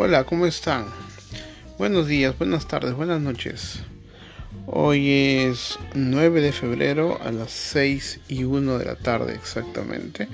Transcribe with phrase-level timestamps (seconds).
[0.00, 0.86] Hola, ¿cómo están?
[1.76, 3.80] Buenos días, buenas tardes, buenas noches.
[4.66, 10.28] Hoy es 9 de febrero a las 6 y 1 de la tarde exactamente.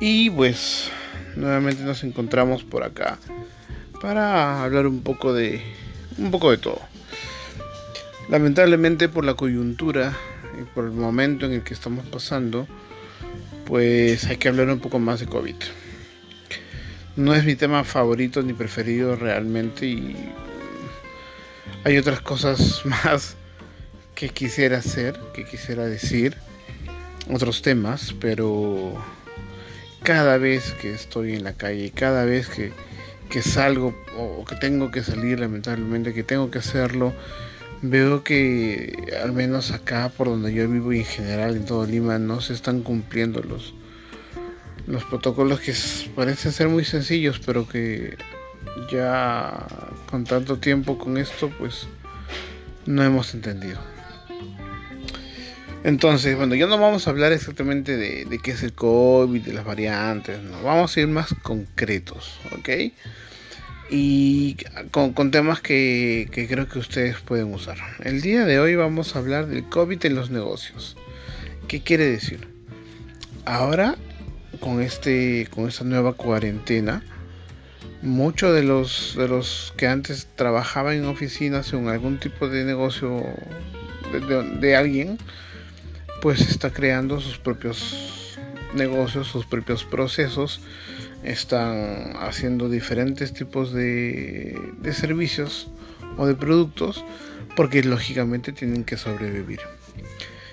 [0.00, 0.90] Y pues
[1.36, 3.20] nuevamente nos encontramos por acá
[4.02, 5.62] para hablar un poco de
[6.18, 6.80] un poco de todo.
[8.28, 10.16] Lamentablemente por la coyuntura
[10.60, 12.66] y por el momento en el que estamos pasando,
[13.66, 15.54] pues hay que hablar un poco más de COVID.
[17.16, 20.14] No es mi tema favorito ni preferido realmente y
[21.84, 23.36] hay otras cosas más
[24.14, 26.36] que quisiera hacer, que quisiera decir,
[27.32, 28.94] otros temas, pero
[30.02, 32.72] cada vez que estoy en la calle, cada vez que,
[33.30, 37.14] que salgo o que tengo que salir, lamentablemente, que tengo que hacerlo,
[37.80, 42.18] veo que al menos acá por donde yo vivo y en general en todo Lima
[42.18, 43.74] no se están cumpliendo los
[44.86, 45.74] los protocolos que
[46.14, 48.16] parecen ser muy sencillos pero que
[48.90, 49.66] ya
[50.10, 51.86] con tanto tiempo con esto pues
[52.86, 53.78] no hemos entendido
[55.84, 59.64] entonces bueno ya no vamos a hablar exactamente de, qué es el COVID de las
[59.64, 62.68] variantes vamos a ir más concretos ok
[63.88, 64.56] y
[64.90, 67.76] con, temas que, creo que ustedes pueden usar.
[68.02, 70.96] El día de hoy vamos a hablar del COVID en los negocios.
[71.68, 72.48] ¿Qué quiere decir?
[73.44, 73.96] Ahora,
[74.58, 77.02] con, este, con esta nueva cuarentena,
[78.02, 82.64] muchos de los, de los que antes trabajaban en oficinas o en algún tipo de
[82.64, 83.24] negocio
[84.12, 85.18] de, de alguien,
[86.22, 88.38] pues está creando sus propios
[88.74, 90.60] negocios, sus propios procesos
[91.26, 94.58] están haciendo diferentes tipos de,
[94.92, 95.68] servicios
[96.16, 97.04] o de productos
[97.56, 99.60] porque lógicamente tienen que sobrevivir.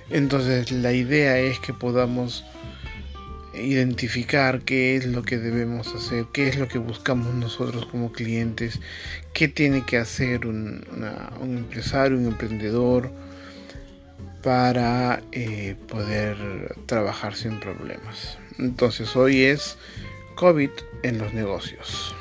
[0.09, 2.43] Entonces la idea es que podamos
[3.53, 8.79] identificar qué es lo que debemos hacer, qué es lo que buscamos nosotros como clientes,
[9.33, 10.85] qué tiene que hacer un,
[11.41, 13.11] empresario, un emprendedor
[14.41, 18.37] para eh, poder trabajar sin problemas.
[18.57, 19.77] Entonces hoy es
[20.35, 20.71] COVID
[21.03, 22.15] en los negocios.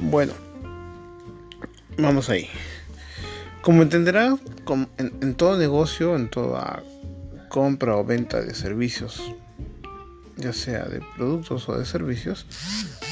[0.00, 0.32] Bueno,
[1.96, 2.48] vamos ahí.
[3.68, 4.34] Como entenderá,
[4.96, 6.82] en, todo negocio, en toda
[7.50, 9.22] compra o venta de servicios,
[10.38, 12.46] ya sea de productos o de servicios,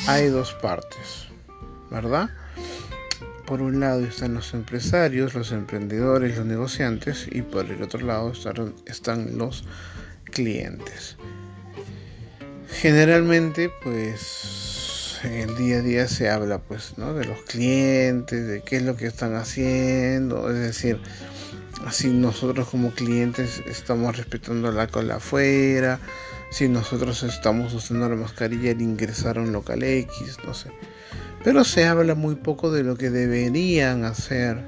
[0.07, 1.27] hay dos partes,
[1.91, 2.31] ¿verdad?
[3.45, 8.33] Por un lado están los empresarios, los emprendedores, los negociantes, y por el otro lado
[8.87, 9.63] están los
[10.33, 11.19] clientes.
[12.71, 14.76] Generalmente, pues
[15.25, 17.15] en el día a día se habla, pues, ¿no?
[17.15, 21.01] De los clientes, de qué es lo que están haciendo, es decir,
[21.87, 26.01] así nosotros como clientes estamos respetando la cola afuera,
[26.51, 30.71] si nosotros estamos usando la mascarilla al ingresar a un local X, no sé.
[31.45, 34.65] Pero se habla muy poco de lo que deberían hacer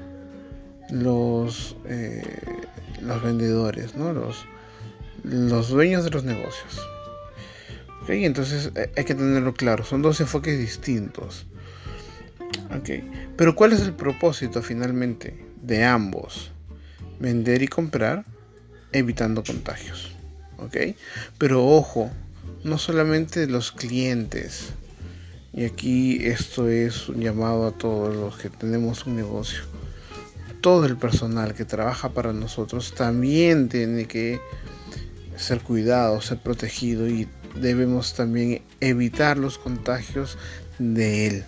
[0.91, 2.23] los, eh,
[3.01, 4.13] los vendedores, ¿no?
[4.13, 4.45] Los,
[5.23, 6.79] los dueños de los negocios.
[8.09, 8.25] ¿Okay?
[8.25, 11.45] Entonces eh, hay que tenerlo claro, son dos enfoques distintos.
[12.79, 13.07] ¿Okay?
[13.37, 16.51] Pero ¿cuál es el propósito finalmente de ambos?
[17.19, 18.25] Vender y comprar
[18.91, 20.11] evitando contagios.
[20.57, 20.95] ¿Okay?
[21.37, 22.09] Pero ojo,
[22.63, 24.69] no solamente los clientes,
[25.53, 29.61] y aquí esto es un llamado a todos los que tenemos un negocio.
[30.61, 34.41] Todo el personal que trabaja para nosotros también tiene que
[35.37, 40.37] ser cuidado, ser protegido y debemos también evitar los contagios
[40.77, 41.43] de él.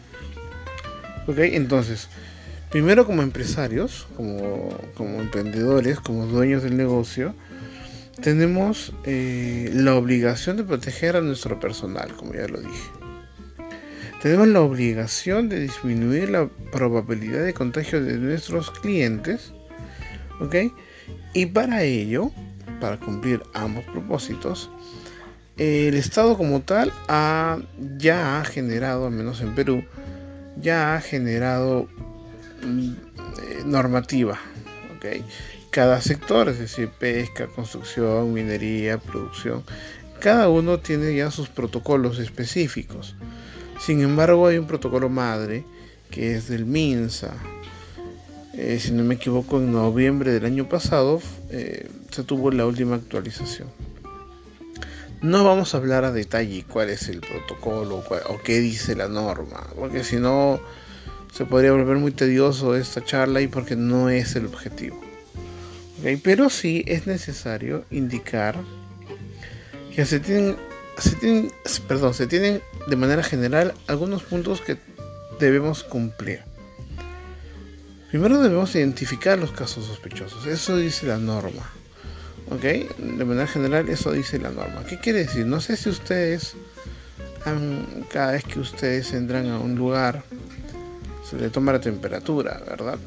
[1.27, 1.37] ¿Ok?
[1.39, 2.09] Entonces,
[2.69, 4.69] primero como empresarios, como,
[5.19, 7.33] emprendedores, como dueños del negocio,
[8.21, 12.89] tenemos eh, la obligación de proteger a nuestro personal, como ya lo dije.
[14.21, 19.53] Tenemos la obligación de disminuir la probabilidad de contagio de nuestros clientes.
[20.39, 20.55] ¿Ok?
[21.33, 22.31] Y para ello
[22.81, 24.69] para cumplir ambos propósitos,
[25.61, 27.59] el Estado como tal ha,
[27.97, 29.83] ya ha generado, al menos en Perú,
[30.59, 31.87] ya ha generado
[32.63, 34.39] mm, eh, normativa.
[35.69, 39.63] Cada sector, es decir, pesca, construcción, minería, producción,
[40.19, 43.15] cada uno tiene ya sus protocolos específicos.
[43.79, 45.63] Sin embargo, hay un protocolo madre
[46.09, 47.33] que es del MINSA,
[48.53, 51.21] eh, si no me equivoco, en noviembre del año pasado
[51.51, 53.67] eh, se tuvo la última actualización.
[55.21, 59.67] No vamos a hablar a detalle cuál es el protocolo o qué dice la norma,
[59.75, 60.59] porque si no
[61.31, 64.99] se podría volver muy tedioso esta charla y porque no es el objetivo.
[66.23, 68.55] Pero sí es necesario indicar
[69.95, 70.57] que se tienen
[70.97, 71.51] se tienen,
[71.87, 74.77] perdón, se tienen de manera general algunos puntos que
[75.39, 76.41] debemos cumplir.
[78.09, 80.45] Primero debemos identificar los casos sospechosos.
[80.45, 81.71] Eso dice la norma.
[82.49, 82.61] ¿Ok?
[82.61, 84.83] De manera general eso dice la norma.
[84.85, 85.45] ¿Qué quiere decir?
[85.45, 86.55] No sé si ustedes,
[88.09, 90.23] cada vez que ustedes entran a un lugar,
[91.29, 92.99] se le toma la temperatura, ¿verdad?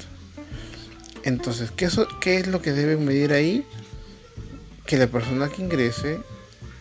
[1.25, 1.89] Entonces, ¿qué,
[2.21, 3.67] ¿qué es lo que deben medir ahí?
[4.87, 6.21] Que la persona que ingrese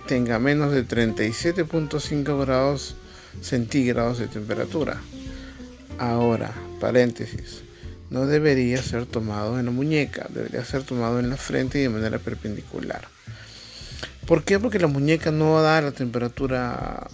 [0.07, 2.95] tenga menos de 37.5 grados
[3.41, 5.01] centígrados de temperatura.
[5.97, 7.62] Ahora, paréntesis,
[8.13, 11.89] no debería ser tomado en la muñeca, debería ser tomado en la frente y de
[11.89, 13.07] manera perpendicular.
[14.27, 14.59] ¿Por qué?
[14.59, 17.07] Porque la muñeca no da la temperatura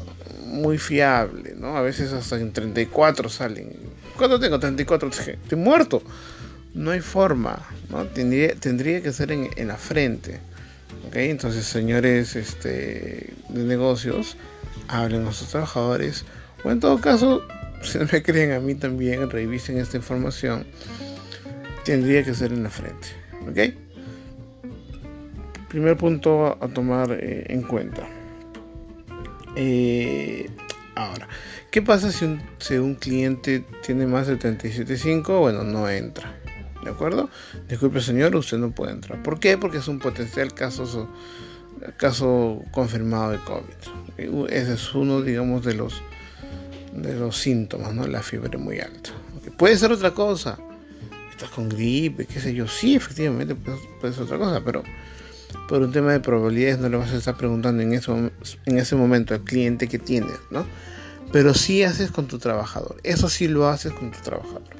[0.43, 1.77] muy fiable, ¿no?
[1.77, 3.77] A veces hasta en 34 salen.
[4.17, 4.59] ¿Cuánto tengo?
[4.59, 5.09] 34.
[5.09, 6.03] Estoy muerto.
[6.73, 8.05] No hay forma, ¿no?
[8.07, 8.55] Tendría,
[9.01, 10.41] que ser en, la frente.
[11.13, 14.35] Entonces, señores este, de negocios,
[14.89, 16.25] hablen a sus trabajadores
[16.65, 17.41] o en todo caso,
[17.81, 20.65] si no me creen a mí también, revisen esta información.
[21.83, 23.07] Tendría que ser en la frente.
[23.47, 23.73] ¿Ok?
[25.69, 28.07] Primer punto a tomar eh, en cuenta.
[29.55, 30.49] Eh,
[30.95, 31.27] ahora,
[31.71, 35.39] ¿qué pasa si un, si un cliente tiene más de 37.5?
[35.39, 36.39] Bueno, no entra.
[36.83, 37.29] ¿De acuerdo?
[37.67, 39.21] Disculpe señor, usted no puede entrar.
[39.21, 39.57] ¿Por qué?
[39.57, 41.09] Porque es un potencial caso,
[41.97, 44.49] caso confirmado de COVID.
[44.49, 46.01] Ese es uno, digamos, de los,
[46.93, 48.07] de los síntomas, ¿no?
[48.07, 49.11] La fiebre muy alta.
[49.57, 50.57] Puede ser otra cosa.
[51.31, 52.67] Estás con gripe, qué sé yo.
[52.67, 54.83] Sí, efectivamente puede, ser otra cosa, pero
[55.67, 58.95] por un tema de probabilidades no le vas a estar preguntando en ese, en ese
[58.95, 60.65] momento al cliente que tienes, ¿no?
[61.31, 62.97] Pero sí haces con tu trabajador.
[63.03, 64.79] Eso sí lo haces con tu trabajador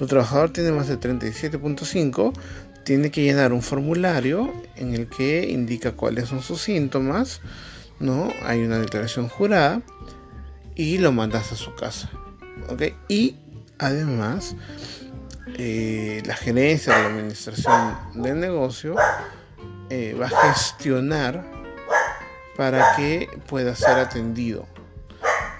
[0.00, 2.32] tu trabajador tiene más de 37.5,
[2.84, 7.42] tiene que llenar un formulario en el que indica cuáles son sus síntomas,
[7.98, 8.32] ¿no?
[8.46, 9.82] Hay una declaración jurada
[10.74, 12.10] y lo mandas a su casa,
[12.68, 12.82] ¿ok?
[13.08, 13.36] Y
[13.78, 14.56] además,
[15.58, 18.96] eh, la gerencia de la administración del negocio
[19.90, 21.44] eh, va a gestionar
[22.56, 24.66] para que pueda ser atendido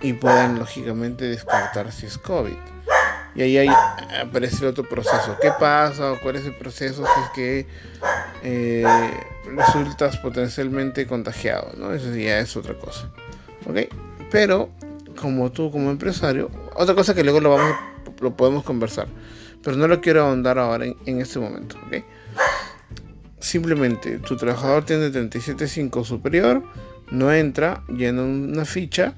[0.01, 2.57] y puedan lógicamente descartar si es COVID.
[3.35, 3.69] Y ahí,
[4.21, 5.37] aparece el otro proceso.
[5.41, 6.15] ¿Qué pasa?
[6.23, 7.67] ¿Cuál es el proceso si es que
[8.43, 8.85] eh,
[9.55, 11.73] resultas potencialmente contagiado?
[11.77, 11.93] ¿no?
[11.93, 13.09] Eso ya es otra cosa.
[13.67, 13.93] ¿Ok?
[14.31, 14.71] Pero
[15.21, 17.77] como tú como empresario, otra cosa que luego lo, vamos,
[18.21, 19.09] lo podemos conversar.
[19.63, 21.77] Pero no lo quiero ahondar ahora en, este momento.
[23.39, 26.63] Simplemente tu trabajador tiene 37.5 superior,
[27.11, 29.15] no entra, llena una ficha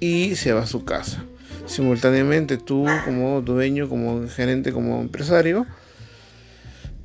[0.00, 1.24] y se va a su casa
[1.66, 5.66] simultáneamente tú como dueño, como gerente, como empresario,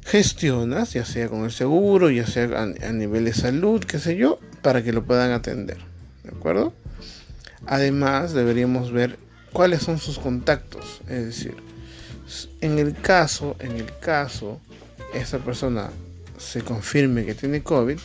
[0.05, 4.39] gestionas, ya sea con el seguro, ya sea a, nivel de salud, qué sé yo,
[4.61, 5.77] para que lo puedan atender.
[6.23, 6.73] ¿De acuerdo?
[7.67, 9.17] Además, deberíamos ver
[9.51, 11.01] cuáles son sus contactos.
[11.07, 11.55] Es decir,
[12.61, 14.59] en el caso, en el caso,
[15.13, 15.89] esa persona
[16.37, 17.99] se confirme que tiene COVID,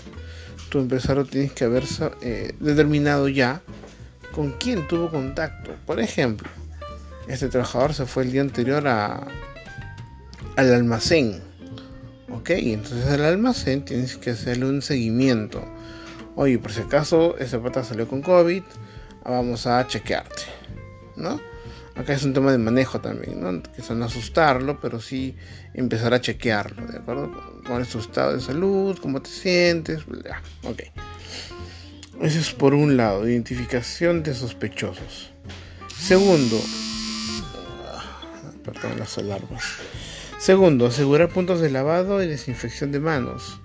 [0.69, 1.85] tu empresario tienes que haber
[2.21, 3.63] eh, determinado ya
[4.33, 5.75] con quién tuvo contacto.
[5.87, 6.49] Por ejemplo,
[7.29, 9.27] este trabajador se fue el día anterior a,
[10.57, 11.41] al almacén.
[12.31, 15.65] Ok, entonces al almacén tienes que hacerle un seguimiento.
[16.35, 18.63] Oye, por si acaso ese pata salió con COVID,
[19.31, 20.43] vamos a chequearte.
[21.17, 21.41] ¿No?
[21.97, 23.63] Acá es un tema de manejo también, ¿no?
[23.63, 25.35] Que no asustarlo, pero sí
[25.73, 27.63] empezar a chequearlo, ¿de acuerdo?
[27.67, 28.99] Con es tu estado de salud?
[29.01, 30.03] ¿Cómo te sientes?
[30.63, 30.83] Ok.
[32.21, 35.33] Eso es por un lado, identificación de sospechosos.
[35.99, 36.61] Segundo,
[38.63, 39.65] perdón, las alarmas.
[40.39, 43.59] Segundo, asegurar puntos de lavado y desinfección de manos,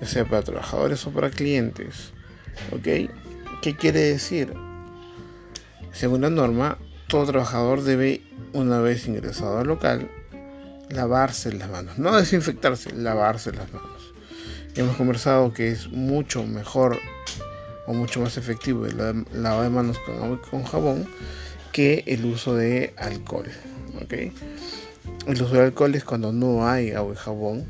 [0.00, 2.12] ya sea para trabajadores o para clientes.
[2.72, 3.10] ¿Ok?
[3.62, 4.52] ¿Qué quiere decir?
[5.96, 6.76] Según la norma,
[7.08, 8.20] todo trabajador debe,
[8.52, 10.10] una vez ingresado al local,
[10.90, 11.98] lavarse las manos.
[11.98, 14.12] No desinfectarse, lavarse las manos.
[14.74, 16.98] Hemos conversado que es mucho mejor
[17.86, 18.98] o mucho más efectivo el
[19.32, 21.06] lavado de manos con agua y con jabón
[21.72, 23.46] que el uso de alcohol.
[24.10, 27.64] El uso de alcohol es cuando no hay agua y jabón,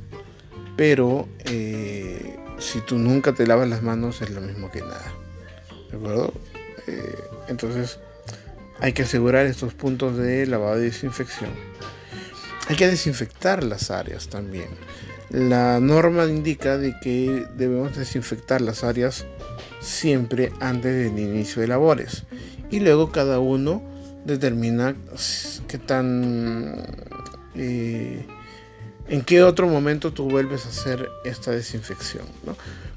[0.76, 5.12] pero eh, si tú nunca te lavas las manos es lo mismo que nada.
[5.92, 6.35] ¿De acuerdo?
[6.88, 8.00] Eh, entonces
[8.80, 11.50] hay que asegurar estos puntos de lavado y desinfección.
[12.68, 14.68] Hay que desinfectar las áreas también.
[15.30, 19.26] La norma indica de que debemos desinfectar las áreas
[19.80, 22.25] siempre antes del inicio de labores
[22.71, 23.83] y luego cada uno
[24.25, 24.97] determina
[25.68, 26.85] qué tan
[27.54, 28.26] eh,
[29.09, 32.25] en qué otro momento tú vuelves a hacer esta desinfección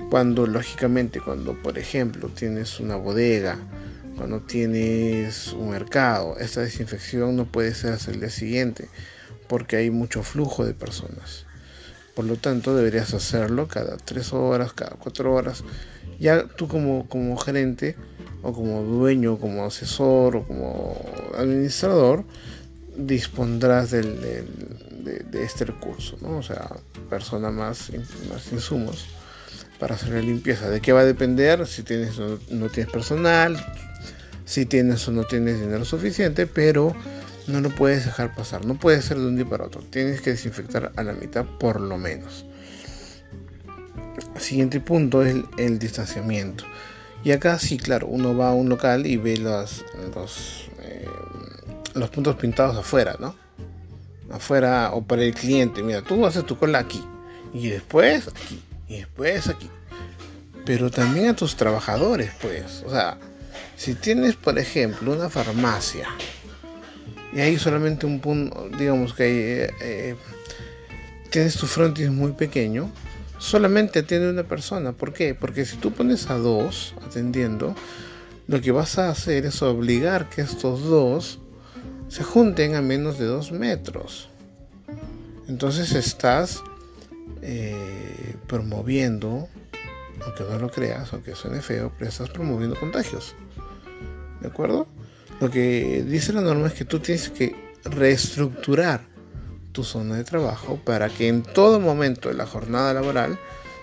[0.09, 3.59] Cuando lógicamente, cuando por ejemplo tienes una bodega,
[4.19, 8.89] cuando tienes un mercado, esta desinfección no puede ser hasta el día siguiente
[9.47, 11.45] porque hay mucho flujo de personas.
[12.15, 15.63] Por lo tanto, deberías hacerlo cada tres horas, cada cuatro horas.
[16.19, 17.95] Ya tú como, como gerente
[18.43, 21.01] o como dueño, como asesor o como
[21.37, 22.25] administrador,
[22.97, 26.39] dispondrás del, de, este recurso, ¿no?
[26.39, 26.69] O sea,
[27.09, 27.89] persona más,
[28.29, 29.07] más insumos
[29.79, 30.69] para hacer la limpieza.
[30.69, 31.65] ¿De qué va a depender?
[31.65, 33.55] Si tienes o no tienes personal,
[34.49, 36.95] si tienes o no tienes dinero suficiente, pero
[37.45, 38.65] no lo puedes dejar pasar.
[38.65, 39.83] No puede ser de un día para otro.
[39.91, 42.47] Tienes que desinfectar a la mitad por lo menos.
[44.39, 46.63] Siguiente punto es el, distanciamiento.
[47.23, 51.05] Y acá sí, claro, uno va a un local y ve los, los, eh,
[51.93, 53.35] los puntos pintados afuera, ¿no?
[54.31, 55.83] Afuera o para el cliente.
[55.83, 57.03] Mira, tú haces tu cola aquí.
[57.53, 58.59] Y después aquí.
[58.87, 59.69] Y después aquí.
[60.65, 62.83] Pero también a tus trabajadores, pues.
[62.83, 63.19] O sea,
[63.79, 66.09] si tienes, por ejemplo, una farmacia
[67.31, 70.15] y hay solamente un punto, digamos que eh, eh,
[71.29, 72.91] tienes tu frontis muy pequeño,
[73.37, 74.91] solamente atiende una persona.
[74.91, 75.33] ¿Por qué?
[75.33, 77.73] Porque si tú pones a dos atendiendo,
[78.47, 81.39] lo que vas a hacer es obligar que estos dos
[82.09, 84.27] se junten a menos de dos metros.
[85.47, 86.61] Entonces estás
[87.41, 89.47] eh, promoviendo,
[90.25, 93.35] aunque no lo creas, aunque suene feo, pero estás promoviendo contagios.
[94.41, 94.87] ¿De acuerdo?
[95.39, 99.01] Lo que dice la norma es que tú tienes que reestructurar
[99.71, 103.37] tu zona de trabajo para que en todo momento de la jornada laboral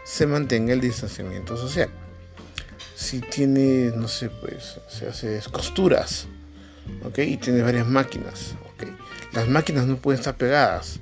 [0.05, 1.89] se mantenga el distanciamiento social.
[2.95, 6.27] Si tienes, no sé, pues, se haces costuras,
[7.05, 7.19] ¿ok?
[7.19, 8.89] Y tienes varias máquinas, ¿ok?
[9.33, 11.01] Las máquinas no pueden estar pegadas.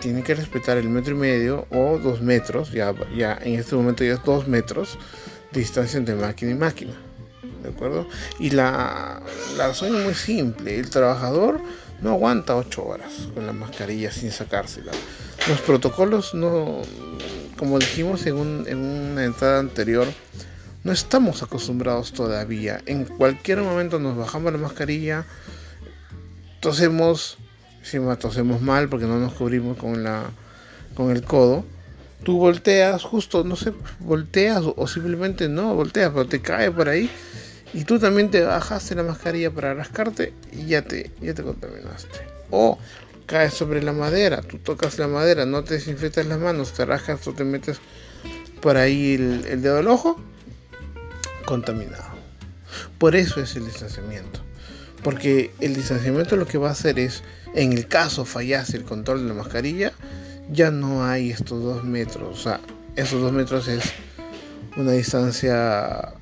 [0.00, 4.04] Tienen que respetar el metro y medio o dos metros, ya, ya en este momento
[4.04, 4.98] ya es dos metros
[5.52, 6.92] distancia entre máquina y máquina.
[7.62, 8.06] ¿De acuerdo?
[8.38, 9.20] Y la,
[9.56, 11.60] razón es muy simple, el trabajador
[12.00, 14.92] no aguanta 8 horas con la mascarilla sin sacársela.
[15.48, 16.82] Los protocolos no,
[17.58, 20.06] como dijimos en, en una entrada anterior,
[20.82, 22.80] no estamos acostumbrados todavía.
[22.86, 25.26] En cualquier momento nos bajamos la mascarilla,
[26.60, 27.38] tosemos,
[27.80, 30.30] encima tosemos mal porque no nos cubrimos con, la,
[30.94, 31.64] con el codo.
[32.22, 37.10] Tú volteas, justo, no sé, volteas o simplemente no volteas, pero te cae por ahí
[37.72, 42.20] y tú también te bajaste la mascarilla para rascarte y ya te, ya te contaminaste.
[42.50, 42.78] O
[43.26, 47.26] caes sobre la madera, tú tocas la madera, no te desinfectas las manos, te rascas
[47.28, 47.80] o te metes
[48.60, 50.20] por ahí el, dedo del ojo,
[51.44, 52.10] contaminado.
[52.98, 54.40] Por eso es el distanciamiento.
[55.04, 57.22] Porque el distanciamiento lo que va a hacer es,
[57.54, 59.92] en el caso fallase el control de la mascarilla,
[60.50, 62.38] ya no hay estos dos metros.
[62.38, 62.60] O sea,
[62.96, 63.92] esos dos metros es
[64.76, 66.14] una distancia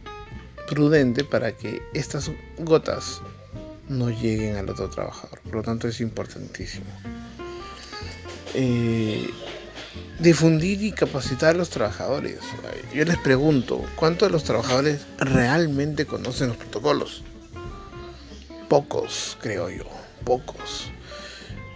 [0.68, 3.20] prudente para que estas gotas
[3.88, 5.40] no lleguen al otro trabajador.
[5.40, 6.86] Por lo tanto es importantísimo.
[8.54, 9.30] Eh,
[10.18, 12.38] difundir y capacitar a los trabajadores.
[12.94, 17.22] Yo les pregunto, ¿cuántos de los trabajadores realmente conocen los protocolos?
[18.68, 19.84] Pocos, creo yo,
[20.24, 20.90] pocos.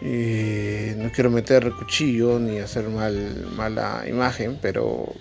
[0.03, 5.15] Eh, no quiero meter cuchillo ni hacer mal, mala imagen, pero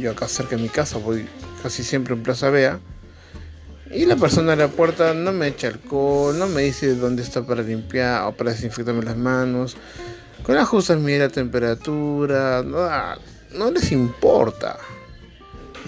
[0.00, 1.26] yo acá cerca de mi casa voy
[1.62, 2.80] casi siempre en Plaza Vea.
[3.92, 7.44] Y la persona de la puerta no me echa alcohol, no me dice dónde está
[7.44, 9.76] para limpiar o para desinfectarme las manos.
[10.44, 12.88] Con ajustes mide la temperatura, no,
[13.52, 14.78] no les importa.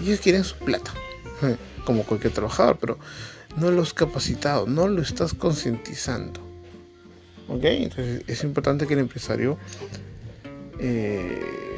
[0.01, 0.93] Ellos quieren su plata,
[1.85, 2.99] como cualquier trabajador, pero
[3.57, 6.41] no los capacitado, no lo estás concientizando.
[7.49, 7.65] ¿Ok?
[7.65, 9.59] Entonces es importante que el empresario
[10.79, 11.72] eh,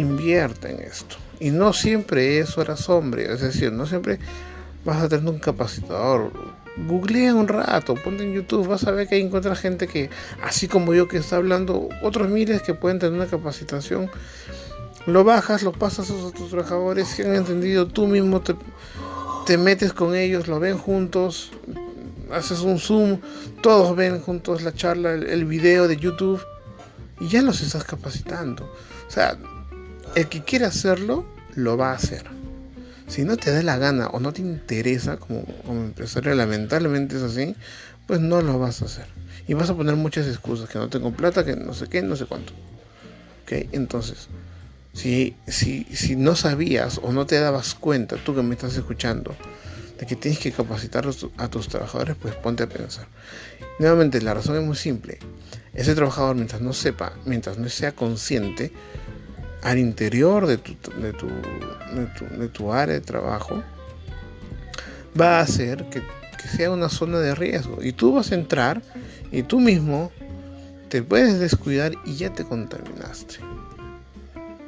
[0.00, 1.16] invierta en esto.
[1.38, 4.18] Y no siempre es horas hombre, es decir, no siempre
[4.84, 6.32] vas a tener un capacitador.
[6.76, 10.10] Googlea un rato, ponte en YouTube, vas a ver que hay encuentras gente que,
[10.42, 14.10] así como yo que está hablando, otros miles que pueden tener una capacitación.
[15.06, 18.54] Lo bajas, lo pasas a tus trabajadores que han entendido, tú mismo te,
[19.46, 21.52] te metes con ellos, lo ven juntos,
[22.30, 23.18] haces un zoom,
[23.62, 26.40] todos ven juntos la charla, el, el video de YouTube
[27.18, 28.64] y ya los estás capacitando.
[29.08, 29.36] O sea,
[30.14, 32.24] el que quiere hacerlo, lo va a hacer.
[33.06, 37.56] Si no te da la gana o no te interesa como, empresario, lamentablemente es así,
[38.06, 39.06] pues no lo vas a hacer.
[39.48, 42.14] Y vas a poner muchas excusas, que no tengo plata, que no sé qué, no
[42.16, 42.52] sé cuánto.
[43.72, 44.28] Entonces,
[44.92, 49.34] si, si, si no sabías o no te dabas cuenta, tú que me estás escuchando,
[49.98, 51.04] de que tienes que capacitar
[51.36, 53.08] a tus trabajadores, pues ponte a pensar.
[53.80, 55.18] Nuevamente, la razón es muy simple.
[55.74, 58.72] Ese trabajador, mientras no sepa, mientras no sea consciente,
[59.62, 61.28] al interior de tu, de tu,
[62.38, 63.62] de tu, área de trabajo,
[65.20, 66.02] va a hacer que,
[66.40, 67.82] que sea una zona de riesgo.
[67.82, 68.82] Y tú vas a entrar
[69.30, 70.10] y tú mismo
[70.88, 73.36] te puedes descuidar y ya te contaminaste.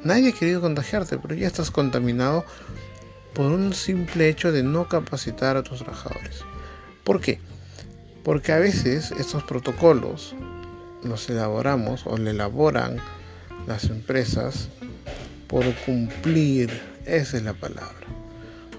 [0.03, 2.45] Nadie ha querido contagiarte, pero ya estás contaminado
[3.33, 6.41] por un simple hecho de no capacitar a tus trabajadores.
[7.03, 7.39] ¿Por qué?
[8.23, 10.35] Porque a veces estos protocolos
[11.03, 12.97] los elaboramos o le elaboran
[13.67, 14.69] las empresas
[15.47, 16.69] por cumplir,
[17.05, 18.07] esa es la palabra.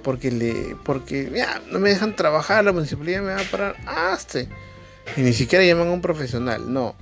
[0.03, 4.49] Porque le, porque ya no me dejan trabajar, la municipalidad me va a parar, hazte.
[5.17, 6.95] Y ni siquiera llaman a un profesional, no.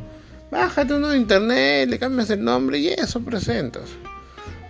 [0.51, 3.89] Bájate uno de internet, le cambias el nombre y eso presentas.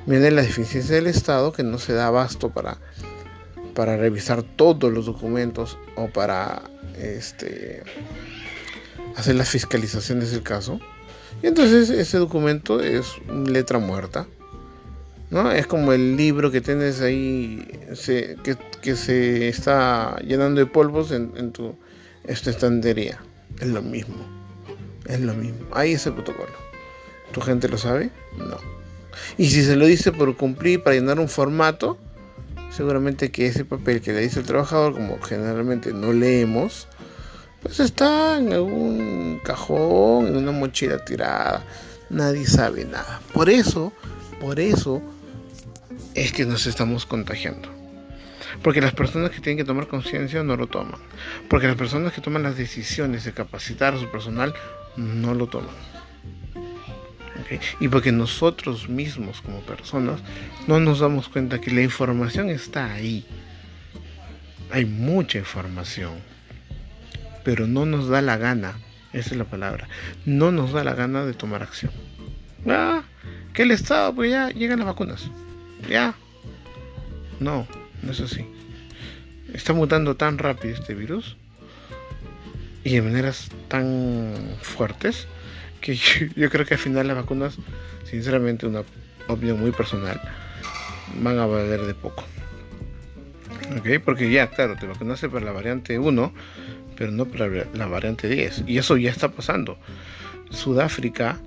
[0.06, 2.78] Viene la deficiencia del Estado que no se da abasto para,
[3.74, 6.62] para revisar todos los documentos o para
[6.96, 7.82] este,
[9.16, 10.80] hacer las fiscalizaciones del caso.
[11.42, 14.26] Y entonces ese documento es letra muerta.
[15.32, 15.50] ¿no?
[15.50, 17.66] Es como el libro que tienes ahí
[18.82, 21.74] que, se está llenando de polvos en, tu
[22.24, 23.18] esta estantería.
[23.58, 24.16] Es lo mismo.
[25.06, 25.66] Es lo mismo.
[25.72, 26.52] Ahí es el protocolo.
[27.32, 28.10] ¿Tu gente lo sabe?
[28.36, 28.58] No.
[29.38, 31.98] Y si se lo dice por cumplir para llenar un formato,
[32.70, 36.88] seguramente que ese papel que le dice el trabajador, como generalmente no leemos,
[37.62, 41.64] pues está en algún cajón, en una mochila tirada.
[42.10, 43.20] Nadie sabe nada.
[43.32, 43.92] Por eso,
[44.40, 45.00] por eso
[46.14, 47.68] es que nos estamos contagiando.
[48.62, 51.00] Porque las personas que tienen que tomar conciencia no lo toman.
[51.48, 54.54] Porque las personas que toman las decisiones de capacitar a su personal
[54.96, 55.74] no lo toman.
[57.80, 60.20] Y porque nosotros mismos como personas
[60.66, 63.26] no nos damos cuenta que la información está ahí.
[64.70, 66.31] Hay mucha información.
[67.44, 68.74] Pero no nos da la gana,
[69.12, 69.88] esa es la palabra,
[70.24, 71.92] no nos da la gana de tomar acción.
[72.66, 73.02] Ah,
[73.52, 75.30] que el Estado, pues ya llegan las vacunas.
[75.88, 76.14] Ya.
[77.40, 77.66] No,
[78.02, 78.46] no es así.
[79.52, 81.36] Está mutando tan rápido este virus
[82.84, 85.26] y de maneras tan fuertes
[85.80, 85.96] que
[86.36, 87.56] yo, creo que al final las vacunas,
[88.04, 88.82] sinceramente, una
[89.28, 90.20] opinión muy personal,
[91.20, 92.24] van a valer de poco.
[93.76, 94.02] ¿Ok?
[94.04, 96.32] Porque ya, claro, te vacunaste para la variante 1,
[97.02, 98.62] pero no para la variante 10.
[98.68, 99.76] Y eso ya está pasando.
[100.50, 101.40] Sudáfrica,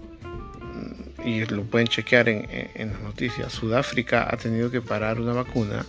[1.24, 5.32] mm, y lo pueden chequear en, en las noticias, Sudáfrica ha tenido que parar una
[5.32, 5.86] vacuna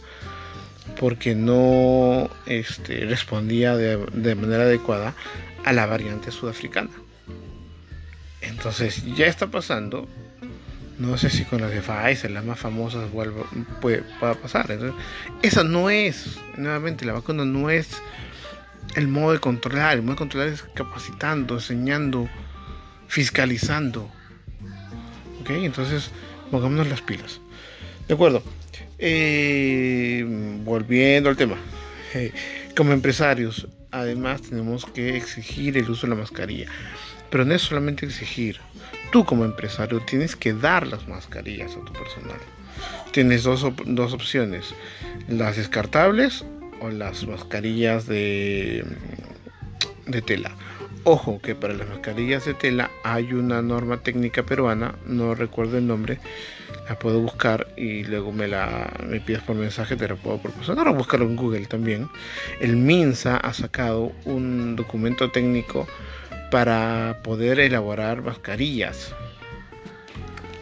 [1.00, 5.16] porque no este, respondía de, de, manera adecuada
[5.64, 6.90] a la variante sudafricana.
[8.42, 10.06] Entonces ya está pasando.
[11.00, 13.10] No sé si con las de Pfizer, las más famosas,
[13.80, 14.70] pueda pasar.
[14.70, 14.96] Entonces,
[15.42, 18.00] esa no es, nuevamente, la vacuna no es
[18.96, 19.94] el modo de controlar.
[19.94, 22.28] El modo de controlar es capacitando, enseñando,
[23.06, 24.10] fiscalizando.
[25.40, 25.50] ¿Ok?
[25.50, 26.10] Entonces,
[26.50, 27.40] pongámonos las pilas.
[28.08, 28.42] De acuerdo.
[28.98, 30.24] Eh,
[30.64, 31.56] volviendo al tema.
[32.14, 32.32] Eh,
[32.74, 36.66] como empresarios, además tenemos que exigir el uso de la mascarilla.
[37.30, 38.60] Pero no es solamente exigir.
[39.12, 42.38] Tú como empresario tienes que dar las mascarillas a tu personal.
[43.12, 44.74] Tienes dos, dos opciones.
[45.28, 46.44] Las descartables
[46.80, 48.84] o las mascarillas de,
[50.06, 50.52] de tela.
[51.04, 55.86] Ojo que para las mascarillas de tela hay una norma técnica peruana, no recuerdo el
[55.86, 56.18] nombre,
[56.88, 60.88] la puedo buscar y luego me la me pides por mensaje, te la puedo proporcionar
[60.88, 62.08] o buscarlo en Google también.
[62.60, 65.86] El MINSA ha sacado un documento técnico
[66.50, 69.14] para poder elaborar mascarillas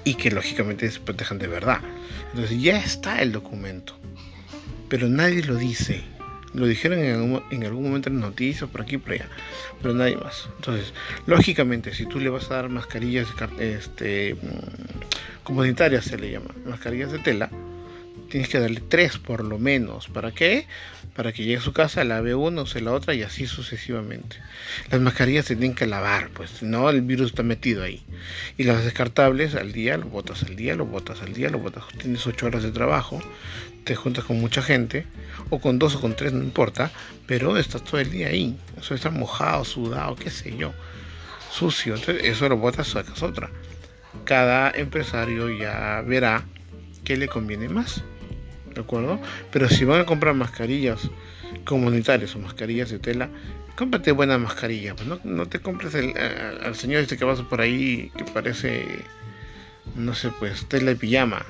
[0.05, 1.81] y que lógicamente se protejan de verdad.
[2.31, 3.97] Entonces ya está el documento,
[4.95, 6.03] pero nadie lo dice.
[6.53, 9.29] Lo dijeron en algún, momento en noticias, por aquí, por allá,
[9.83, 10.49] pero nadie más.
[10.55, 10.95] Entonces,
[11.27, 13.27] lógicamente, si tú le vas a dar mascarillas
[13.59, 17.51] este, mm, comunitarias, se le llama, mascarillas de tela,
[18.35, 20.09] tienes que darle tres por lo menos.
[20.09, 20.67] ¿Para qué?
[21.15, 24.39] Para que llegue a su casa, lave una, use la otra y así sucesivamente.
[24.91, 28.03] Las mascarillas se tienen que lavar, pues no el virus está metido ahí.
[28.59, 31.85] Y las descartables al día, lo botas al día, lo botas al día, lo botas.
[31.97, 33.21] Tienes ocho horas de trabajo,
[33.85, 35.07] te juntas con mucha gente,
[35.51, 36.91] o con dos o con tres, no importa,
[37.29, 38.59] pero estás todo el día ahí.
[38.77, 40.75] Eso está mojado, sudado, qué sé yo,
[41.53, 41.95] sucio.
[41.95, 43.49] Entonces eso lo botas, sacas otra.
[44.25, 46.45] Cada empresario ya verá
[47.05, 48.03] qué le conviene más.
[48.75, 49.21] ¿De acuerdo?
[49.53, 51.11] Pero si van a comprar mascarillas
[51.65, 53.29] comunitarias o mascarillas de tela,
[53.77, 57.61] cómprate buena mascarilla, pues no, te compres el, eh, al señor este que vas por
[57.61, 58.85] ahí que parece,
[59.97, 61.45] no sé, pues tela de pijama,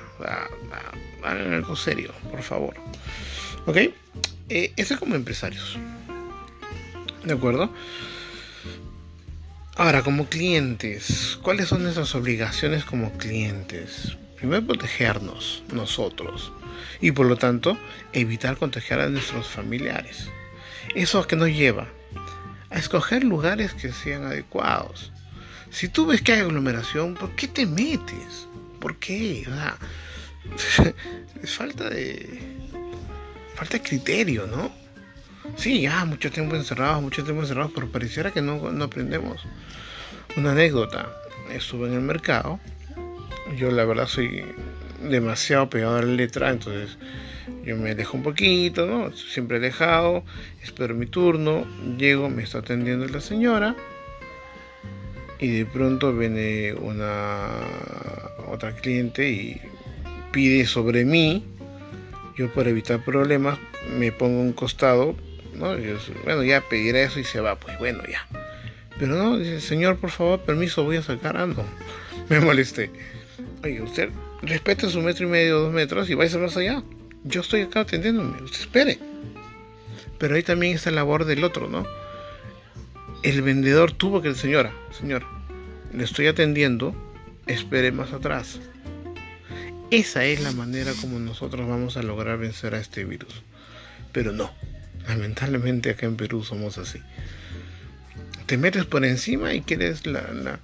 [1.23, 2.75] hagan algo serio, por favor,
[3.65, 3.77] ¿ok?
[4.49, 5.77] Eh, eso es como empresarios,
[7.23, 7.71] ¿de acuerdo?
[9.77, 14.15] Ahora, como clientes, ¿cuáles son nuestras obligaciones como clientes?
[14.45, 16.51] Primero protegernos nosotros
[17.01, 17.79] y por lo tanto
[18.13, 20.29] evitar contagiar a nuestros familiares.
[20.93, 21.87] ¿Eso a qué nos lleva?
[22.69, 25.11] A escoger lugares que sean adecuados.
[25.71, 28.47] Si tú ves que hay aglomeración, ¿por qué te metes?
[28.79, 29.47] ¿Por qué?
[31.41, 32.39] es falta de
[33.55, 34.71] falta de criterio, ¿no?
[35.57, 39.41] Sí, ya mucho tiempo encerrados, mucho tiempo encerrados, pero pareciera que no, no aprendemos.
[40.37, 41.11] Una anécdota,
[41.49, 42.59] estuve en el mercado,
[43.57, 44.43] yo la verdad soy
[45.01, 46.97] demasiado pegado a la letra, entonces
[47.63, 49.11] yo me alejo un poquito, ¿no?
[49.15, 50.23] Siempre alejado,
[50.63, 51.65] espero mi turno,
[51.97, 53.75] llego, me está atendiendo la señora
[55.39, 57.49] y de pronto viene una
[58.47, 59.61] otra cliente y
[60.31, 61.43] pide sobre mí.
[62.37, 63.57] Yo para evitar problemas
[63.97, 65.15] me pongo un costado,
[65.53, 65.75] ¿no?
[66.23, 68.27] bueno, ya pediré eso y se va, pues bueno, ya.
[68.99, 71.65] Pero no, dice, señor, por favor, permiso, voy a sacar ando.
[72.29, 72.89] Me molesté.
[73.65, 74.11] Oye, usted
[74.43, 76.83] respete su metro y medio, dos metros y vaya más allá.
[77.23, 78.99] Yo estoy acá atendiéndome, usted espere.
[80.19, 81.83] Pero ahí también está la labor del otro, ¿no?
[83.23, 85.25] El vendedor tuvo que, señora, señor,
[85.91, 86.95] le estoy atendiendo,
[87.47, 88.59] espere más atrás.
[89.89, 93.41] Esa es la manera como nosotros vamos a lograr vencer a este virus.
[94.11, 94.51] Pero no,
[95.07, 96.99] lamentablemente acá en Perú somos así.
[98.45, 100.59] Te metes por encima y quieres la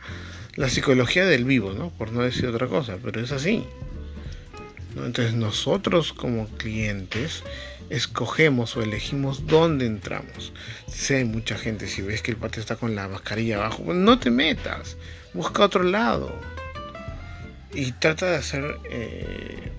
[0.56, 1.90] la psicología del vivo, ¿no?
[1.92, 3.66] Por no decir otra cosa, pero es así.
[4.96, 7.44] Entonces nosotros como clientes
[7.90, 10.54] escogemos o elegimos dónde entramos.
[10.88, 13.98] Sé hay mucha gente, si ves que el patio está con la mascarilla abajo, pues
[13.98, 14.98] no te metas,
[15.34, 16.34] busca otro lado.
[17.74, 18.78] Y trata de hacer...
[18.90, 19.72] Eh,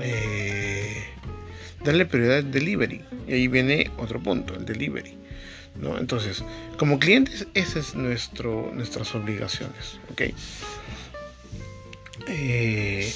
[0.00, 1.04] eh,
[1.84, 3.02] darle prioridad al delivery.
[3.28, 5.16] Y ahí viene otro punto, el delivery.
[5.82, 6.44] Entonces,
[6.78, 10.22] como clientes, esas es nuestro, nuestras obligaciones, ¿ok?
[12.28, 13.12] Eh,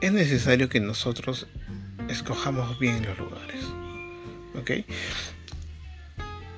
[0.00, 1.46] es necesario que nosotros
[2.08, 3.64] escojamos bien los lugares,
[4.54, 4.70] ¿ok?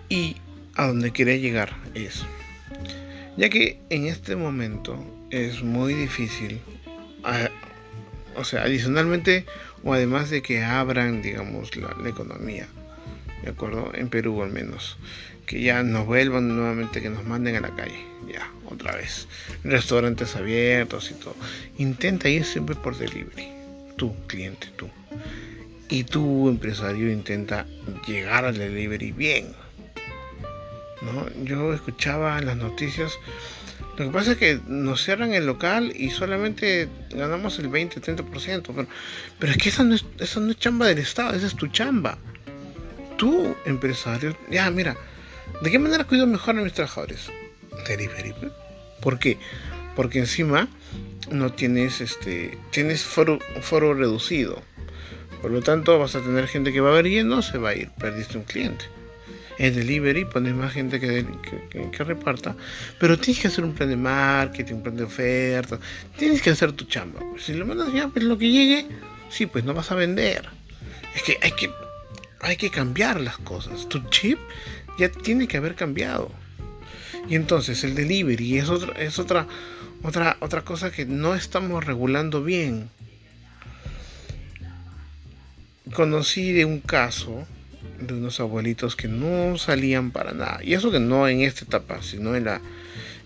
[0.08, 0.36] Y
[0.74, 2.24] a donde quiere llegar es,
[3.36, 4.98] ya que en este momento
[5.30, 6.60] es muy difícil,
[8.36, 9.46] o sea, adicionalmente
[9.84, 12.66] o además de que abran, digamos, la economía,
[13.44, 13.92] ¿de acuerdo?
[13.94, 14.96] En Perú al menos.
[15.46, 17.98] Que ya nos vuelvan nuevamente, que nos manden a la calle,
[18.32, 19.28] ya, otra vez.
[19.62, 21.36] Restaurantes abiertos y todo.
[21.78, 23.48] Intenta ir siempre por delivery.
[23.96, 24.88] Tú, cliente, tú.
[25.90, 27.66] Y tú, empresario, intenta
[28.06, 29.48] llegar al delivery bien.
[31.02, 31.44] ¿No?
[31.44, 33.18] Yo escuchaba las noticias
[33.96, 38.62] lo que pasa es que nos cierran el local y solamente ganamos el 20-30%.
[38.74, 38.88] Pero,
[39.38, 41.68] pero es que esa no es, esa no es chamba del Estado, esa es tu
[41.68, 42.18] chamba
[43.16, 44.96] tú, empresario, ya mira,
[45.62, 47.30] ¿de qué manera cuido mejor a mis trabajadores?
[47.86, 48.34] Delivery.
[49.00, 49.38] ¿Por qué?
[49.96, 50.68] Porque encima
[51.30, 54.62] no tienes este tienes foro, foro reducido.
[55.42, 57.70] Por lo tanto, vas a tener gente que va a ver y no se va
[57.70, 58.86] a ir, perdiste un cliente.
[59.58, 61.24] En delivery pones más gente que,
[61.70, 62.56] que, reparta,
[62.98, 65.78] pero tienes que hacer un plan de marketing, un plan de oferta,
[66.16, 67.20] tienes que hacer tu chamba.
[67.38, 68.86] Si lo mandas ya, pues lo que llegue,
[69.30, 70.48] sí, pues no vas a vender.
[71.14, 71.70] Es que hay que
[72.44, 73.88] hay que cambiar las cosas.
[73.88, 74.38] Tu chip
[74.98, 76.30] ya tiene que haber cambiado.
[77.28, 79.46] Y entonces el delivery es otra, es otra,
[80.02, 82.90] otra, otra cosa que no estamos regulando bien.
[85.94, 87.46] Conocí de un caso
[87.98, 90.60] de unos abuelitos que no salían para nada.
[90.62, 92.60] Y eso que no en esta etapa, sino en la,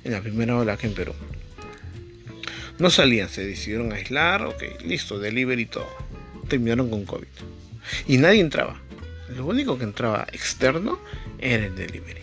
[0.04, 1.12] en la primera ola que en Perú.
[2.78, 5.88] No salían, se decidieron aislar, ok, listo, delivery y todo.
[6.46, 7.26] Terminaron con COVID.
[8.06, 8.80] Y nadie entraba
[9.36, 10.98] lo único que entraba externo
[11.38, 12.22] era el delivery.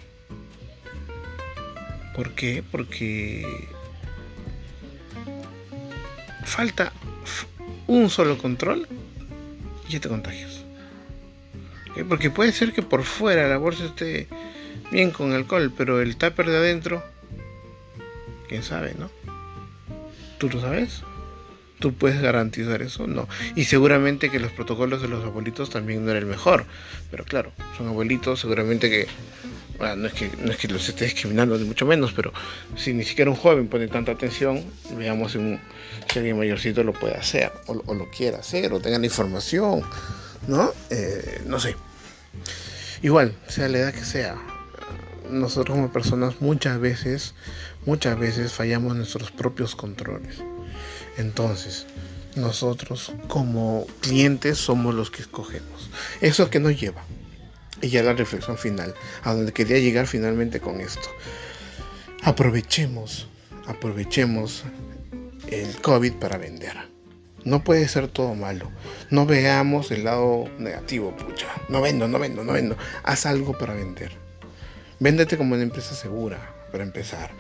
[2.15, 2.63] ¿Por qué?
[2.72, 3.68] Porque
[6.46, 6.94] falta
[7.88, 8.88] un solo control
[9.88, 10.63] y ya te contagias.
[12.10, 14.28] Porque puede ser que por fuera la bolsa esté
[14.91, 17.04] bien con alcohol, pero el tupper de adentro,
[18.48, 19.10] quién sabe, ¿no?
[20.38, 21.04] ¿Tú lo sabes?
[21.80, 23.06] ¿Tú puedes garantizar eso?
[23.08, 23.28] No.
[23.56, 26.66] Y seguramente que los protocolos de los abuelitos también no eran el mejor.
[27.12, 29.08] Pero claro, son abuelitos, seguramente que.
[29.78, 32.32] No es que, no es que los esté discriminando, ni mucho menos, pero
[32.78, 34.64] si ni siquiera un joven pone tanta atención,
[34.98, 35.60] veamos si, un,
[36.10, 39.82] si alguien mayorcito lo puede hacer, o, lo quiera hacer, o tenga la información,
[40.48, 40.72] ¿no?
[40.90, 41.76] Eh, no sé.
[43.02, 44.38] Igual, sea la edad que sea,
[45.30, 47.36] nosotros como personas muchas veces,
[47.86, 50.42] muchas veces fallamos nuestros propios controles.
[51.17, 51.86] Entonces,
[52.36, 55.89] nosotros como clientes somos los que escogemos.
[56.21, 57.04] Eso que nos lleva.
[57.82, 61.10] Y ya la reflexión final, a donde quería llegar finalmente con esto.
[62.23, 63.28] Aprovechemos,
[63.67, 64.63] aprovechemos
[65.47, 66.75] el COVID para vender.
[67.43, 68.71] No puede ser todo malo.
[69.12, 71.47] No veamos el lado negativo, pucha.
[71.69, 72.75] No vendo, no vendo, no vendo.
[73.04, 74.12] Haz algo para vender.
[74.99, 77.32] Véndete como una empresa segura, para empezar.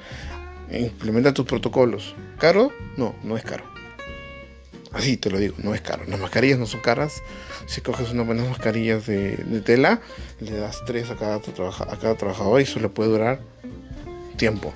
[0.71, 2.15] Implementa tus protocolos.
[2.39, 2.71] ¿Caro?
[2.97, 3.63] No, no es caro.
[4.95, 6.05] Así te lo digo, no es caro.
[6.07, 7.21] Las mascarillas no son caras.
[7.67, 9.99] Si coges unas buenas mascarillas de, tela,
[10.39, 13.41] le das tres a cada, a cada trabajador y eso le puede durar
[14.37, 14.73] tiempo.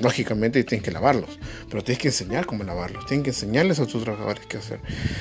[0.00, 1.38] Lógicamente tienes que lavarlos,
[1.70, 4.80] pero tienes que enseñar cómo lavarlos, tienes que enseñarles a tus trabajadores qué hacer.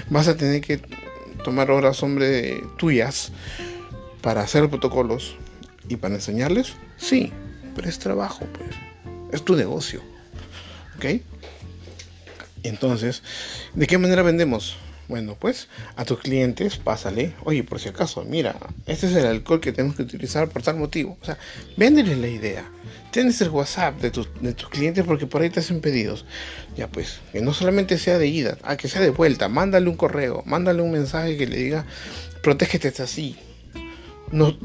[0.09, 0.81] Vas a tener que
[1.43, 3.31] tomar horas, hombre, tuyas
[4.21, 5.37] para hacer protocolos
[5.87, 7.31] y para enseñarles, sí,
[7.75, 8.71] pero es trabajo, pues,
[9.35, 10.01] es tu negocio,
[10.97, 11.21] ¿ok?
[12.63, 13.21] Entonces,
[13.73, 14.77] ¿de qué manera vendemos?
[15.07, 18.55] Bueno, pues a tus clientes pásale, oye, por si acaso, mira,
[18.87, 21.15] este es el alcohol que tenemos que utilizar por tal motivo.
[21.21, 21.37] O sea,
[21.77, 22.65] véndeles la idea.
[23.11, 26.25] Tienes el WhatsApp de tus, de tus clientes porque por ahí te hacen pedidos.
[26.75, 29.47] Ya pues, que no solamente sea de ida, a que sea de vuelta.
[29.47, 31.85] Mándale un correo, mándale un mensaje que le diga,
[32.41, 33.37] protégete así.
[34.31, 34.57] No,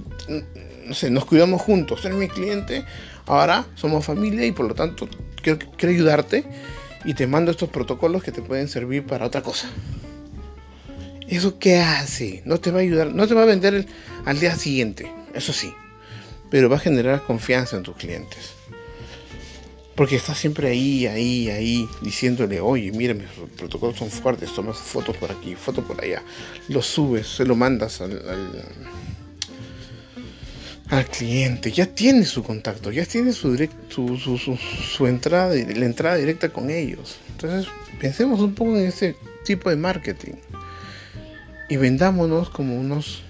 [0.87, 2.03] no sé, nos cuidamos juntos.
[2.07, 2.87] Eres mi cliente,
[3.31, 5.09] ahora somos familia y por lo tanto
[5.43, 6.45] quiero, ayudarte
[7.05, 9.69] y te mando estos protocolos que te pueden servir para otra cosa.
[11.29, 12.43] ¿Eso qué hace?
[12.45, 13.87] No te va a ayudar, no te va a vender
[14.25, 15.73] al día siguiente, eso sí,
[16.51, 18.55] pero va a generar confianza en tus clientes.
[19.95, 25.17] Porque estás siempre ahí, ahí, ahí, diciéndole, oye, mira, mis protocolos son fuertes, tomas fotos
[25.19, 26.23] por aquí, fotos por allá,
[26.69, 28.13] lo subes, se lo mandas al,
[31.09, 33.57] cliente, ya tiene su contacto, ya tiene su,
[33.89, 37.19] su, su, su, entrada, la entrada directa con ellos.
[37.31, 40.35] Entonces, pensemos un poco en ese tipo de marketing
[41.69, 43.23] y vendámonos como unos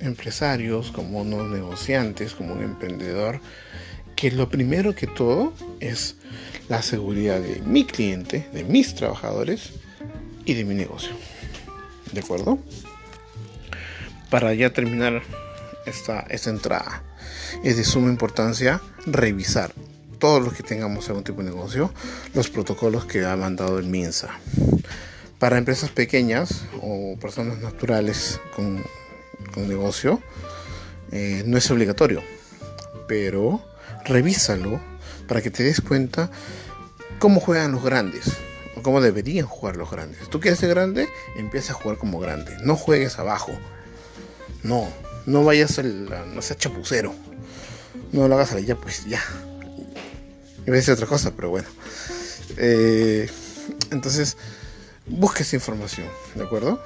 [0.00, 3.40] empresarios, como unos negociantes, como un emprendedor,
[4.14, 6.16] que lo primero que todo es
[6.68, 9.70] la seguridad de mi cliente, de mis trabajadores
[10.44, 11.12] y de mi negocio.
[12.12, 12.58] ¿De acuerdo?
[14.28, 15.22] Para ya terminar
[15.88, 17.02] esta, esta entrada,
[17.64, 19.72] es de suma importancia revisar
[20.18, 21.92] todos los que tengamos algún tipo de negocio,
[22.34, 24.28] los protocolos que ha mandado el MINSA.
[25.38, 28.82] Para empresas pequeñas o personas naturales con,
[29.56, 30.20] negocio,
[31.10, 32.22] eh, no es obligatorio,
[33.08, 33.60] pero
[34.04, 34.80] revísalo
[35.26, 36.30] para que te des cuenta
[37.18, 38.36] cómo juegan los grandes
[38.76, 40.28] o cómo deberían jugar los grandes.
[40.30, 42.56] Tú quieres ser grande, empieza a jugar como grande.
[42.62, 43.52] No juegues abajo.
[44.62, 44.88] No,
[45.28, 47.14] no vayas al, no sea chapucero.
[48.12, 49.22] No lo hagas allá, pues ya.
[50.66, 51.68] Iba a decir otra cosa, pero bueno.
[52.56, 53.28] Eh,
[53.90, 54.38] entonces,
[55.06, 56.82] busca esa información, ¿de acuerdo?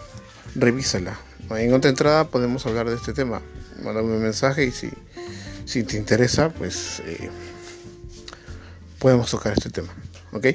[0.56, 1.18] Revísala.
[1.50, 3.40] En otra entrada podemos hablar de este tema.
[3.82, 4.90] Mándame un mensaje y si,
[5.64, 7.30] si te interesa, pues eh,
[8.98, 9.94] podemos tocar este tema,
[10.32, 10.46] ¿ok?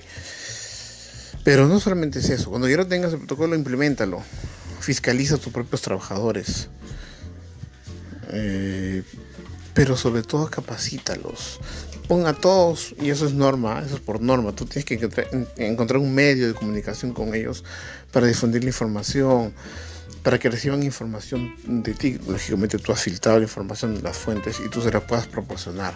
[1.46, 2.50] Pero no solamente es eso.
[2.50, 4.22] Cuando ya lo tengas el protocolo, implementalo.
[4.82, 6.68] Fiscaliza a tus propios trabajadores.
[8.30, 9.04] Eh,
[9.74, 11.60] pero sobre todo capacítalos
[12.08, 14.94] ponga a todos, y eso es norma, eso es por norma, tú tienes que
[15.58, 17.64] encontrar un medio de comunicación con ellos
[18.12, 19.54] para difundir la información,
[20.24, 22.18] para que reciban información de ti.
[22.28, 25.96] Lógicamente tú has filtrado la información de las fuentes y tú se la puedas proporcionar.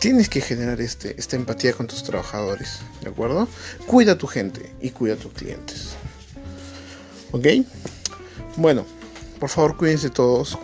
[0.00, 3.48] Tienes que generar este, esta empatía con tus trabajadores, ¿de acuerdo?
[3.86, 5.90] Cuida a tu gente y cuida a tus clientes.
[7.32, 7.46] ¿Ok?
[8.56, 8.84] Bueno,
[9.38, 10.58] por favor cuídense todos,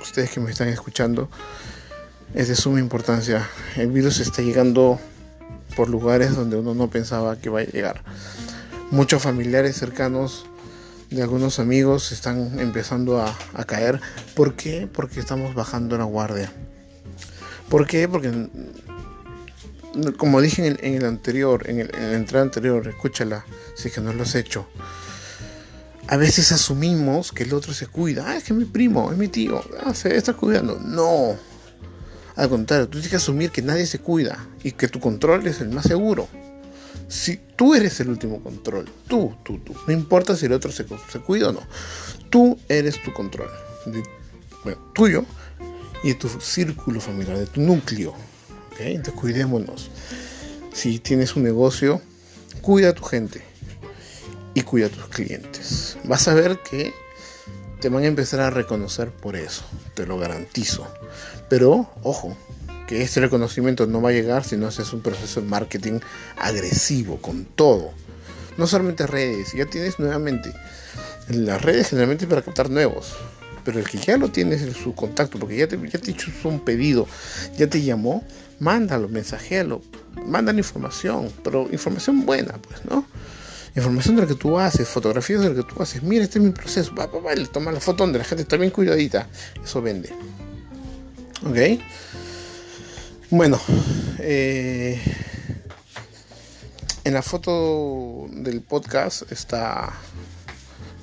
[0.00, 1.28] ustedes que me están escuchando
[2.34, 3.48] es de suma importancia.
[3.76, 5.00] El virus está llegando
[5.76, 8.02] por lugares donde uno no pensaba que iba a llegar.
[8.90, 10.46] Muchos familiares cercanos
[11.10, 14.00] de algunos amigos están empezando a, caer.
[14.34, 14.88] ¿Por qué?
[14.92, 16.52] Porque estamos bajando la guardia.
[17.68, 18.08] ¿Por qué?
[18.08, 18.48] Porque,
[20.16, 24.12] como dije en el, anterior, en, el, la entrada anterior, escúchala, si es que no
[24.12, 24.66] lo has hecho.
[26.08, 28.24] A veces asumimos que el otro se cuida.
[28.26, 29.62] Ah, es que es mi primo, es mi tío.
[29.84, 30.80] Ah, se está cuidando.
[30.80, 31.36] No,
[32.38, 35.60] al contrario, tú tienes que asumir que nadie se cuida y que tu control es
[35.60, 36.28] el más seguro.
[37.08, 40.86] Si tú eres el último control, tú, tú, tú, no importa si el otro se,
[41.26, 41.60] cuida o no,
[42.30, 43.50] tú eres tu control,
[44.64, 45.24] bueno, tuyo
[46.04, 48.14] y de tu círculo familiar, de tu núcleo.
[48.72, 48.94] ¿okay?
[48.94, 49.90] Entonces cuidémonos.
[50.72, 52.00] Si tienes un negocio,
[52.62, 53.42] cuida a tu gente
[54.58, 55.96] y cuida a tus clientes.
[56.04, 56.92] Vas a ver que
[57.80, 60.86] te van a empezar a reconocer por eso, te lo garantizo.
[61.48, 62.36] Pero, ojo,
[62.88, 66.00] que este reconocimiento no va a llegar si no haces un proceso de marketing
[66.36, 67.92] agresivo, con todo.
[68.56, 70.52] No solamente redes, ya tienes nuevamente.
[71.28, 73.14] Las redes generalmente para captar nuevos.
[73.64, 76.48] Pero el que ya lo tienes en su contacto, porque ya te, ya te hizo
[76.48, 77.06] un pedido,
[77.56, 78.24] ya te llamó,
[78.58, 79.82] mándalo, mensajéalo,
[80.26, 83.06] mándale información, pero información buena, pues, ¿no?
[83.74, 86.02] Información de lo que tú haces, fotografías de lo que tú haces.
[86.02, 86.94] Mira, este es mi proceso.
[86.94, 89.28] Va, va, va, le toma la foto donde la gente está bien cuidadita.
[89.62, 90.10] Eso vende.
[91.44, 91.80] ¿Ok?
[93.30, 93.60] Bueno,
[94.18, 95.00] eh,
[97.04, 99.92] en la foto del podcast está,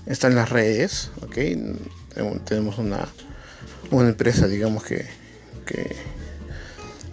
[0.05, 1.37] está en las redes, ¿ok?
[2.45, 3.07] Tenemos una,
[3.91, 5.05] una empresa, digamos, que,
[5.65, 5.95] que,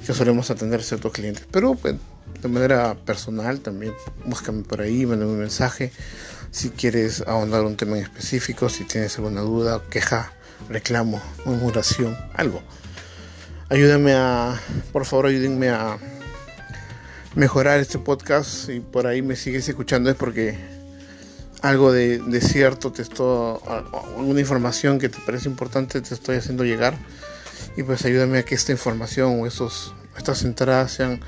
[0.06, 1.46] que solemos atender a ciertos clientes.
[1.50, 1.96] Pero pues,
[2.42, 3.94] de manera personal también.
[4.24, 5.92] Búscame por ahí, mándame un mensaje.
[6.50, 10.32] Si quieres ahondar un tema en específico, si tienes alguna duda, queja,
[10.68, 12.62] reclamo, murmuración, algo.
[13.68, 14.60] Ayúdame a,
[14.92, 15.96] por favor, ayúdenme a
[17.36, 18.68] mejorar este podcast.
[18.68, 20.58] Y por ahí me sigues escuchando es porque
[21.62, 23.58] algo de, de cierto te estoy,
[24.16, 26.98] alguna información que te parece importante te estoy haciendo llegar.
[27.76, 31.20] Y pues ayúdame a que esta información o esos, estas entradas sean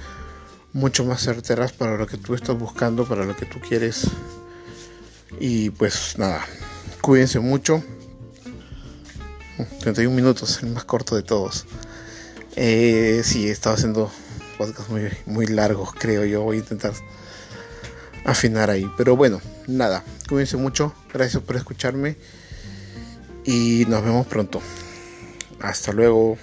[0.75, 4.09] mucho más certeras para lo que tú estás buscando, para lo que tú quieres.
[5.41, 6.45] Y pues nada,
[7.01, 7.83] cuídense mucho.
[9.81, 11.65] 31 minutos, el más corto de todos.
[12.57, 14.11] Eh, sí, he estado haciendo
[14.59, 16.43] podcasts muy, muy largos, creo yo.
[16.43, 16.93] Voy a intentar
[18.25, 18.91] afinar ahí.
[18.97, 20.93] Pero bueno, nada, cuídense mucho.
[21.13, 22.17] Gracias por escucharme.
[23.45, 24.61] Y nos vemos pronto.
[25.61, 26.37] Hasta luego.